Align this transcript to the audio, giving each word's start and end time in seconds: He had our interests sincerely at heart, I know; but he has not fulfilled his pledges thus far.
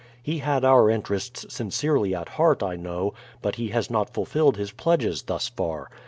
He 0.23 0.39
had 0.39 0.65
our 0.65 0.89
interests 0.89 1.45
sincerely 1.49 2.15
at 2.15 2.29
heart, 2.29 2.63
I 2.63 2.75
know; 2.75 3.13
but 3.43 3.57
he 3.57 3.67
has 3.67 3.91
not 3.91 4.15
fulfilled 4.15 4.57
his 4.57 4.71
pledges 4.71 5.21
thus 5.21 5.47
far. 5.47 5.91